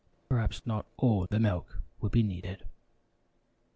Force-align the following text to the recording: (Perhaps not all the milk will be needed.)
(Perhaps 0.29 0.65
not 0.65 0.87
all 0.97 1.27
the 1.27 1.39
milk 1.39 1.77
will 1.99 2.09
be 2.09 2.23
needed.) 2.23 2.63